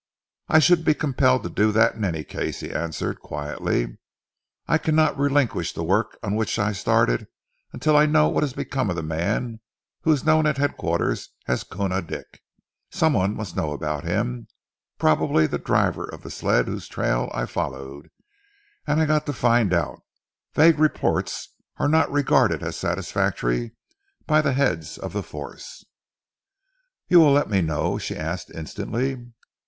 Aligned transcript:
"I 0.49 0.57
should 0.57 0.83
be 0.83 0.95
compelled 0.95 1.43
to 1.43 1.49
do 1.51 1.71
that 1.73 1.93
in 1.93 2.03
any 2.03 2.23
case," 2.23 2.61
he 2.61 2.71
answered 2.71 3.19
quietly. 3.19 3.99
"I 4.67 4.79
cannot 4.79 5.15
relinquish 5.15 5.73
the 5.73 5.83
work 5.83 6.17
on 6.23 6.33
which 6.33 6.57
I 6.57 6.71
started 6.71 7.27
until 7.71 7.95
I 7.95 8.07
know 8.07 8.27
what 8.27 8.41
has 8.41 8.53
become 8.53 8.89
of 8.89 8.95
the 8.95 9.03
man 9.03 9.59
who 10.01 10.11
is 10.11 10.25
known 10.25 10.47
at 10.47 10.57
headquarters 10.57 11.29
as 11.47 11.63
Koona 11.63 12.01
Dick. 12.01 12.41
Some 12.89 13.13
one 13.13 13.35
must 13.35 13.55
know 13.55 13.73
about 13.73 14.03
him 14.03 14.47
probably 14.97 15.45
the 15.45 15.59
driver 15.59 16.05
of 16.09 16.23
the 16.23 16.31
sled 16.31 16.67
whose 16.67 16.87
trail 16.87 17.29
I 17.31 17.45
followed, 17.45 18.09
and 18.87 18.99
I've 18.99 19.07
got 19.07 19.27
to 19.27 19.33
find 19.33 19.71
out. 19.71 19.99
Vague 20.55 20.79
reports 20.79 21.49
are 21.77 21.87
not 21.87 22.11
regarded 22.11 22.63
as 22.63 22.75
satisfactory 22.75 23.73
by 24.25 24.41
the 24.41 24.53
heads 24.53 24.97
of 24.97 25.13
the 25.13 25.21
force." 25.21 25.85
"You 27.07 27.19
will 27.19 27.33
let 27.33 27.51
me 27.51 27.61
know?" 27.61 27.99
she 27.99 28.15
asked 28.17 28.49
instantly. 28.49 29.27